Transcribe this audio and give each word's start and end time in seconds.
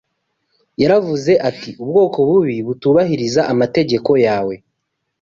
Yaravuze 0.81 1.31
ati 1.49 1.69
ubwoko 1.83 2.17
bubi 2.29 2.55
butubahiriza 2.67 3.41
amategeko 3.51 4.11
yawe 4.25 4.55